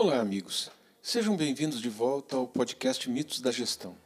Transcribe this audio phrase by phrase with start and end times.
[0.00, 0.70] Olá, amigos.
[1.02, 3.96] Sejam bem-vindos de volta ao podcast Mitos da Gestão.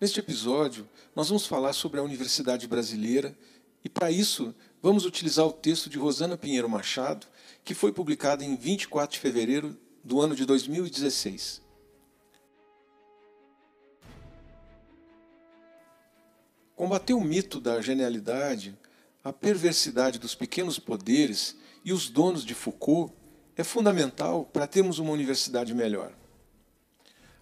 [0.00, 3.36] Neste episódio, nós vamos falar sobre a Universidade Brasileira
[3.84, 7.26] e, para isso, vamos utilizar o texto de Rosana Pinheiro Machado,
[7.62, 11.60] que foi publicado em 24 de fevereiro do ano de 2016.
[16.74, 18.74] Combater o mito da genialidade,
[19.22, 23.19] a perversidade dos pequenos poderes e os donos de Foucault
[23.60, 26.12] é fundamental para termos uma universidade melhor.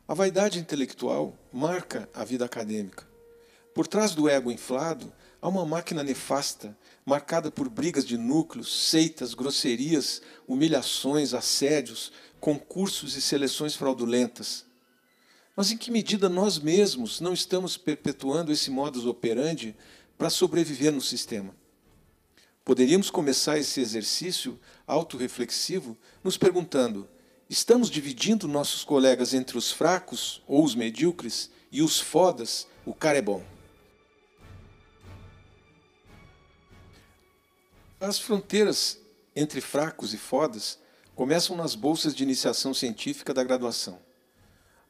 [0.06, 3.06] A vaidade intelectual marca a vida acadêmica.
[3.72, 9.32] Por trás do ego inflado, há uma máquina nefasta, marcada por brigas de núcleos, seitas,
[9.32, 12.10] grosserias, humilhações, assédios,
[12.40, 14.64] concursos e seleções fraudulentas.
[15.54, 19.76] Mas em que medida nós mesmos não estamos perpetuando esse modus operandi
[20.16, 21.54] para sobreviver no sistema?
[22.68, 27.08] Poderíamos começar esse exercício autorreflexivo nos perguntando:
[27.48, 33.16] estamos dividindo nossos colegas entre os fracos ou os medíocres e os fodas, o cara
[33.16, 33.42] é bom?
[37.98, 38.98] As fronteiras
[39.34, 40.78] entre fracos e fodas
[41.14, 43.98] começam nas bolsas de iniciação científica da graduação.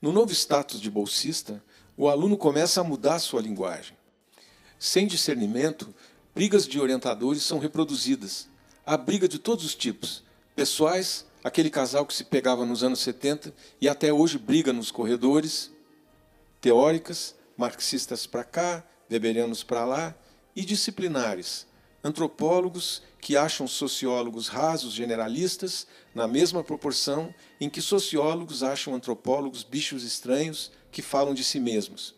[0.02, 1.62] No novo status de bolsista,
[1.96, 3.96] o aluno começa a mudar sua linguagem.
[4.80, 5.92] Sem discernimento,
[6.38, 8.48] Brigas de orientadores são reproduzidas.
[8.86, 10.22] Há briga de todos os tipos.
[10.54, 15.68] Pessoais, aquele casal que se pegava nos anos 70 e até hoje briga nos corredores.
[16.60, 20.14] Teóricas, marxistas para cá, weberianos para lá.
[20.54, 21.66] E disciplinares,
[22.04, 30.04] antropólogos que acham sociólogos rasos generalistas na mesma proporção em que sociólogos acham antropólogos bichos
[30.04, 32.14] estranhos que falam de si mesmos.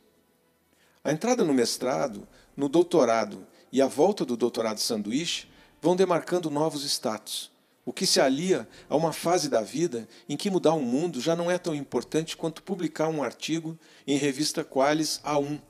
[1.03, 5.49] A entrada no mestrado, no doutorado e a volta do doutorado sanduíche
[5.81, 7.51] vão demarcando novos status,
[7.85, 11.35] o que se alia a uma fase da vida em que mudar o mundo já
[11.35, 15.61] não é tão importante quanto publicar um artigo em revista Qualis A1,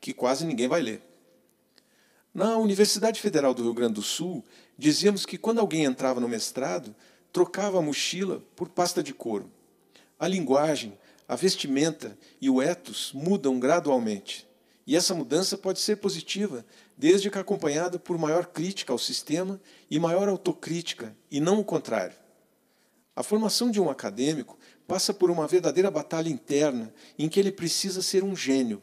[0.00, 1.02] que quase ninguém vai ler.
[2.34, 4.44] Na Universidade Federal do Rio Grande do Sul,
[4.76, 6.94] dizíamos que quando alguém entrava no mestrado,
[7.32, 9.50] trocava a mochila por pasta de couro.
[10.18, 14.47] A linguagem, a vestimenta e o ethos mudam gradualmente.
[14.88, 16.64] E essa mudança pode ser positiva,
[16.96, 19.60] desde que acompanhada por maior crítica ao sistema
[19.90, 22.16] e maior autocrítica, e não o contrário.
[23.14, 28.00] A formação de um acadêmico passa por uma verdadeira batalha interna em que ele precisa
[28.00, 28.80] ser um gênio.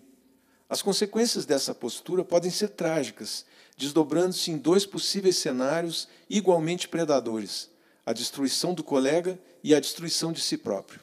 [0.69, 3.43] As consequências dessa postura podem ser trágicas,
[3.75, 7.71] desdobrando-se em dois possíveis cenários igualmente predadores:
[8.05, 10.99] a destruição do colega e a destruição de si próprio.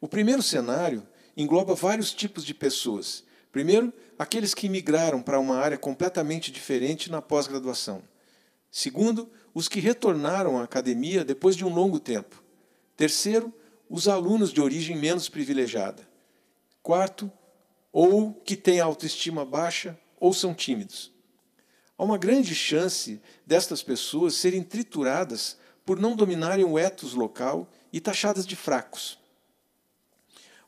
[0.00, 1.06] O primeiro cenário
[1.36, 3.22] engloba vários tipos de pessoas
[3.54, 8.02] Primeiro, aqueles que migraram para uma área completamente diferente na pós-graduação.
[8.68, 12.42] Segundo, os que retornaram à academia depois de um longo tempo.
[12.96, 13.54] Terceiro,
[13.88, 16.02] os alunos de origem menos privilegiada.
[16.82, 17.30] Quarto,
[17.92, 21.12] ou que têm autoestima baixa ou são tímidos.
[21.96, 28.00] Há uma grande chance destas pessoas serem trituradas por não dominarem o ethos local e
[28.00, 29.16] taxadas de fracos.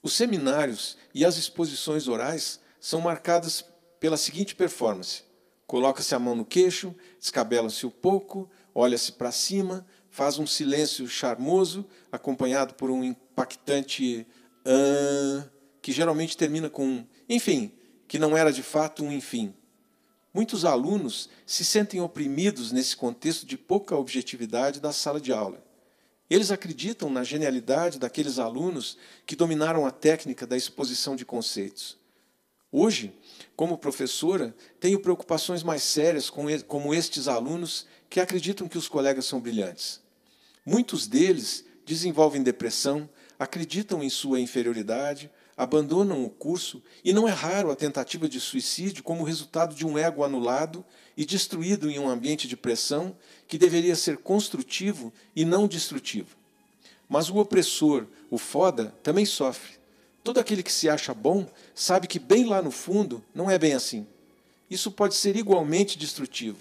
[0.01, 3.65] Os seminários e as exposições orais são marcadas
[3.99, 5.25] pela seguinte performance:
[5.67, 11.85] coloca-se a mão no queixo, descabela-se um pouco, olha-se para cima, faz um silêncio charmoso,
[12.13, 14.25] acompanhado por um impactante
[14.65, 15.49] ah,
[15.83, 17.73] que geralmente termina com um enfim,
[18.07, 19.53] que não era de fato um enfim.
[20.33, 25.61] Muitos alunos se sentem oprimidos nesse contexto de pouca objetividade da sala de aula.
[26.31, 32.06] Eles acreditam na genialidade daqueles alunos que dominaram a técnica da exposição de conceitos.
[32.71, 33.13] Hoje,
[33.55, 39.25] como professora, tenho preocupações mais sérias com como estes alunos que acreditam que os colegas
[39.25, 40.01] são brilhantes.
[40.65, 47.71] Muitos deles desenvolvem depressão, acreditam em sua inferioridade, abandonam o curso e não é raro
[47.71, 50.85] a tentativa de suicídio como resultado de um ego anulado
[51.17, 53.17] e destruído em um ambiente de pressão
[53.47, 56.37] que deveria ser construtivo e não destrutivo.
[57.09, 59.79] Mas o opressor, o foda, também sofre.
[60.27, 63.75] Todo aquele que se acha bom sabe que bem lá no fundo não é bem
[63.75, 64.05] assim.
[64.69, 66.59] Isso pode ser igualmente destrutivo.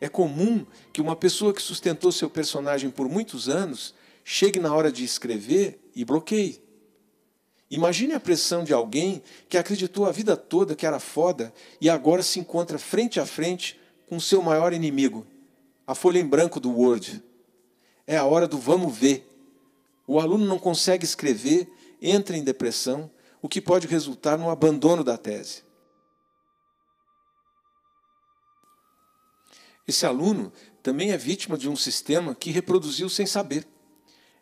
[0.00, 3.94] É comum que uma pessoa que sustentou seu personagem por muitos anos
[4.24, 6.60] chegue na hora de escrever e bloqueie.
[7.70, 12.20] Imagine a pressão de alguém que acreditou a vida toda que era foda e agora
[12.20, 13.78] se encontra frente a frente
[14.08, 15.24] com seu maior inimigo,
[15.86, 17.22] a folha em branco do Word.
[18.08, 19.24] É a hora do vamos ver.
[20.04, 21.70] O aluno não consegue escrever
[22.04, 23.10] entra em depressão,
[23.40, 25.64] o que pode resultar no abandono da tese.
[29.86, 30.52] Esse aluno
[30.82, 33.66] também é vítima de um sistema que reproduziu sem saber.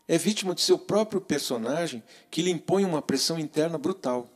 [0.07, 4.29] É vítima de seu próprio personagem que lhe impõe uma pressão interna brutal.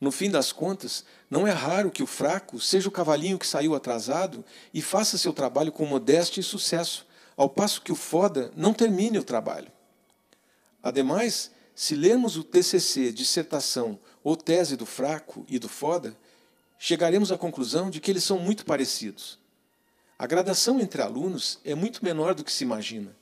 [0.00, 3.74] No fim das contas, não é raro que o fraco seja o cavalinho que saiu
[3.74, 7.06] atrasado e faça seu trabalho com modéstia e sucesso,
[7.36, 9.70] ao passo que o foda não termine o trabalho.
[10.82, 16.18] Ademais, se lermos o TCC, dissertação ou tese do fraco e do foda,
[16.76, 19.38] chegaremos à conclusão de que eles são muito parecidos.
[20.18, 23.16] A gradação entre alunos é muito menor do que se imagina.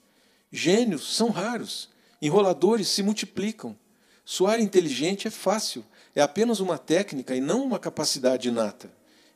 [0.51, 1.91] Gênios são raros,
[2.23, 3.77] enroladores se multiplicam.
[4.25, 8.91] Soar inteligente é fácil, é apenas uma técnica e não uma capacidade inata.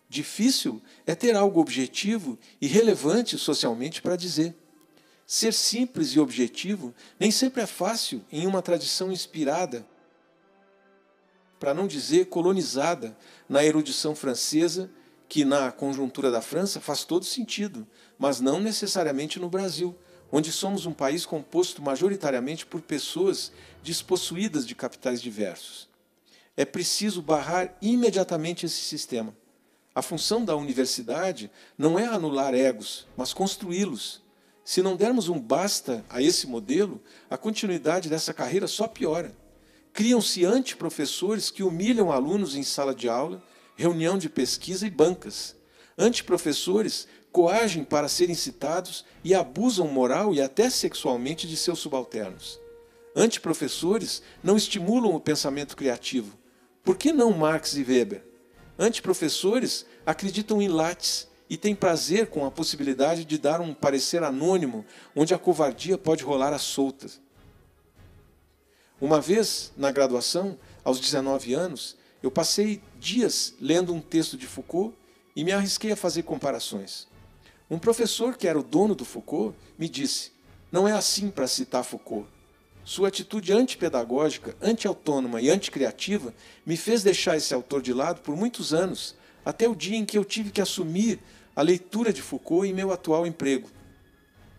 [0.08, 4.54] Difícil é ter algo objetivo e relevante socialmente para dizer.
[5.32, 9.86] Ser simples e objetivo nem sempre é fácil em uma tradição inspirada,
[11.60, 13.16] para não dizer colonizada,
[13.48, 14.90] na erudição francesa,
[15.28, 17.86] que na conjuntura da França faz todo sentido,
[18.18, 19.96] mas não necessariamente no Brasil,
[20.32, 23.52] onde somos um país composto majoritariamente por pessoas
[23.84, 25.88] despossuídas de capitais diversos.
[26.56, 29.32] É preciso barrar imediatamente esse sistema.
[29.94, 34.28] A função da universidade não é anular egos, mas construí-los.
[34.70, 39.36] Se não dermos um basta a esse modelo, a continuidade dessa carreira só piora.
[39.92, 43.42] Criam-se antiprofessores que humilham alunos em sala de aula,
[43.74, 45.56] reunião de pesquisa e bancas.
[45.98, 52.56] Antiprofessores coagem para serem citados e abusam moral e até sexualmente de seus subalternos.
[53.16, 56.38] Antiprofessores não estimulam o pensamento criativo.
[56.84, 58.22] Por que não Marx e Weber?
[58.78, 64.86] Antiprofessores acreditam em lates e têm prazer com a possibilidade de dar um parecer anônimo
[65.16, 67.20] onde a covardia pode rolar às soltas.
[69.00, 74.94] Uma vez, na graduação, aos 19 anos, eu passei dias lendo um texto de Foucault
[75.34, 77.08] e me arrisquei a fazer comparações.
[77.68, 80.30] Um professor que era o dono do Foucault me disse:
[80.70, 82.28] não é assim para citar Foucault.
[82.84, 86.32] Sua atitude antipedagógica, antiautônoma e anticriativa
[86.64, 90.16] me fez deixar esse autor de lado por muitos anos, até o dia em que
[90.16, 91.20] eu tive que assumir
[91.60, 93.68] a leitura de Foucault em meu atual emprego.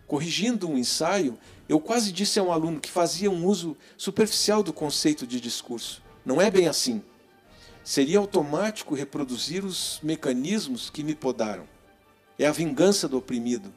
[0.06, 1.36] Corrigindo um ensaio,
[1.68, 6.00] eu quase disse a um aluno que fazia um uso superficial do conceito de discurso.
[6.24, 7.02] Não é bem assim.
[7.82, 11.66] Seria automático reproduzir os mecanismos que me podaram
[12.38, 13.74] é a vingança do oprimido.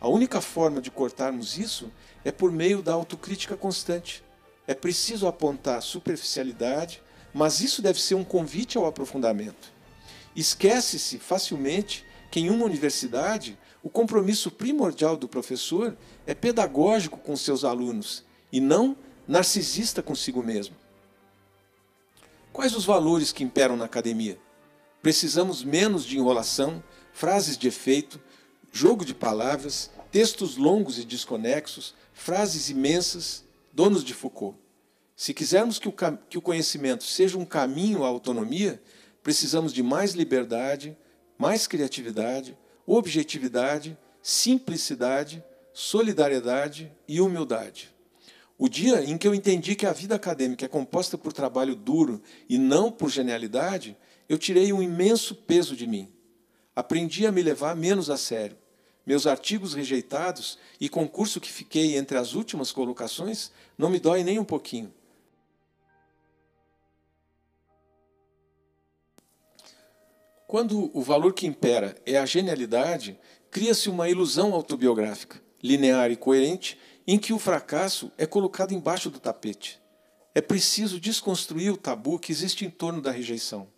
[0.00, 1.90] A única forma de cortarmos isso
[2.24, 4.22] é por meio da autocrítica constante.
[4.68, 7.02] É preciso apontar superficialidade,
[7.34, 9.72] mas isso deve ser um convite ao aprofundamento.
[10.36, 15.96] Esquece-se facilmente que em uma universidade o compromisso primordial do professor
[16.26, 18.96] é pedagógico com seus alunos e não
[19.26, 20.74] narcisista consigo mesmo.
[22.52, 24.38] Quais os valores que imperam na academia?
[25.00, 26.82] Precisamos menos de enrolação,
[27.12, 28.20] frases de efeito,
[28.72, 34.58] jogo de palavras, textos longos e desconexos, frases imensas, donos de Foucault.
[35.14, 35.94] Se quisermos que o,
[36.28, 38.82] que o conhecimento seja um caminho à autonomia,
[39.22, 40.96] precisamos de mais liberdade,
[41.38, 45.42] mais criatividade, objetividade, simplicidade,
[45.72, 47.94] solidariedade e humildade.
[48.58, 52.20] O dia em que eu entendi que a vida acadêmica é composta por trabalho duro
[52.48, 53.96] e não por genialidade,
[54.28, 56.12] eu tirei um imenso peso de mim.
[56.74, 58.56] Aprendi a me levar menos a sério.
[59.06, 64.38] Meus artigos rejeitados e concurso que fiquei entre as últimas colocações não me dói nem
[64.38, 64.92] um pouquinho.
[70.48, 76.78] Quando o valor que impera é a genialidade, cria-se uma ilusão autobiográfica, linear e coerente,
[77.06, 79.78] em que o fracasso é colocado embaixo do tapete.
[80.34, 83.68] É preciso desconstruir o tabu que existe em torno da rejeição.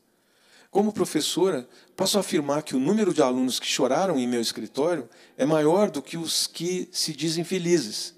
[0.70, 5.44] Como professora, posso afirmar que o número de alunos que choraram em meu escritório é
[5.44, 8.14] maior do que os que se dizem felizes.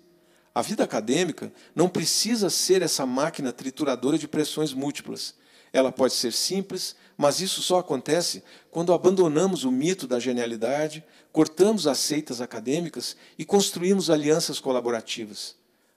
[0.55, 5.41] A vida acadêmica não precisa ser essa máquina trituradora de pressões múltiplas.
[5.73, 11.87] Ela pode ser simples, mas isso só acontece quando abandonamos o mito da genialidade, cortamos
[11.87, 15.55] as seitas acadêmicas e construímos alianças colaborativas.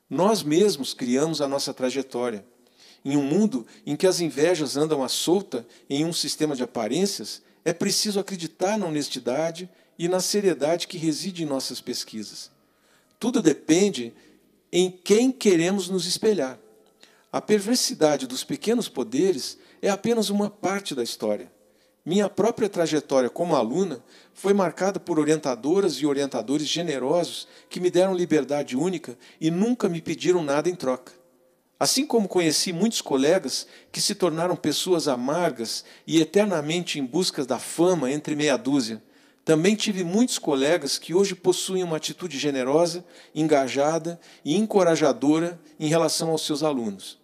[0.09, 2.45] Nós mesmos criamos a nossa trajetória.
[3.03, 7.41] Em um mundo em que as invejas andam à solta em um sistema de aparências,
[7.63, 12.51] é preciso acreditar na honestidade e na seriedade que reside em nossas pesquisas.
[13.19, 14.13] Tudo depende
[14.71, 16.59] em quem queremos nos espelhar.
[17.35, 21.51] A perversidade dos pequenos poderes é apenas uma parte da história.
[22.05, 24.01] Minha própria trajetória como aluna
[24.33, 30.01] foi marcada por orientadoras e orientadores generosos que me deram liberdade única e nunca me
[30.01, 31.11] pediram nada em troca.
[31.77, 37.59] Assim como conheci muitos colegas que se tornaram pessoas amargas e eternamente em busca da
[37.59, 39.03] fama entre meia dúzia,
[39.43, 46.31] Também tive muitos colegas que hoje possuem uma atitude generosa, engajada e encorajadora em relação
[46.31, 47.23] aos seus alunos.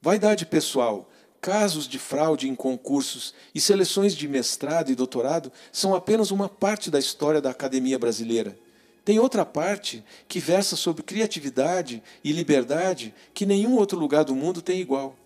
[0.00, 1.08] Vaidade pessoal,
[1.40, 6.90] casos de fraude em concursos e seleções de mestrado e doutorado são apenas uma parte
[6.90, 8.56] da história da academia brasileira.
[9.04, 14.60] Tem outra parte que versa sobre criatividade e liberdade que nenhum outro lugar do mundo
[14.60, 15.16] tem igual.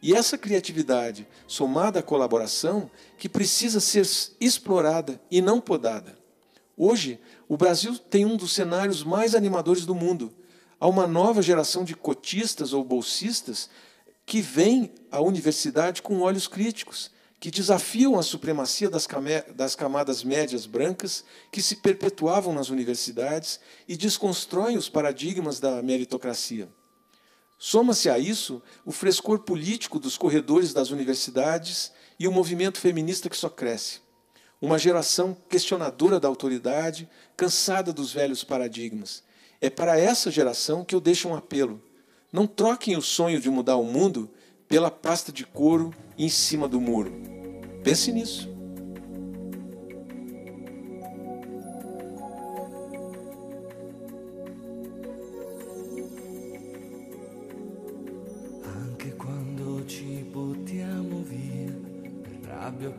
[0.00, 4.06] E essa criatividade, somada à colaboração, que precisa ser
[4.40, 6.16] explorada e não podada.
[6.76, 10.32] Hoje, o Brasil tem um dos cenários mais animadores do mundo.
[10.78, 13.70] Há uma nova geração de cotistas ou bolsistas
[14.26, 21.24] que vem à universidade com olhos críticos, que desafiam a supremacia das camadas médias brancas
[21.52, 26.68] que se perpetuavam nas universidades e desconstroem os paradigmas da meritocracia.
[27.58, 33.36] Soma-se a isso o frescor político dos corredores das universidades e o movimento feminista que
[33.36, 34.00] só cresce.
[34.60, 39.22] Uma geração questionadora da autoridade, cansada dos velhos paradigmas.
[39.60, 41.82] É para essa geração que eu deixo um apelo.
[42.34, 44.28] Não troquem o sonho de mudar o mundo
[44.66, 47.12] pela pasta de couro em cima do muro.
[47.84, 48.52] Pense nisso.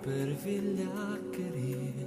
[0.05, 2.05] per vigliaccheria,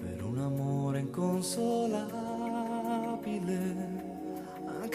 [0.00, 3.97] per un amore inconsolabile,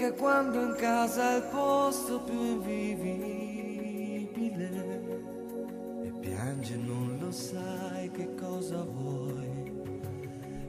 [0.04, 3.62] anche quando in casa è il posto più invivibile.
[6.04, 9.72] E piange non lo sai che cosa vuoi.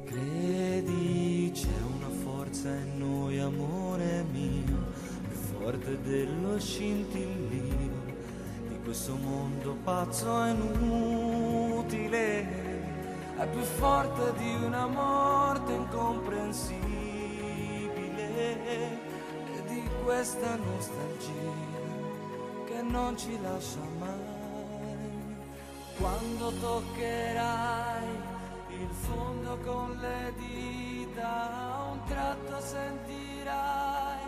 [0.05, 4.93] Credi c'è una forza in noi, amore mio,
[5.29, 8.13] più forte dello scintillio.
[8.69, 12.47] Di questo mondo pazzo e inutile,
[13.37, 16.94] è più forte di una morte incomprensibile
[20.15, 21.55] questa nostalgia
[22.67, 25.37] che non ci lascia mai.
[25.99, 28.07] Quando toccherai
[28.69, 34.23] il fondo con le dita, a un tratto sentirai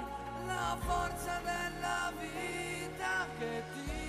[0.46, 4.05] la forza della vita che ti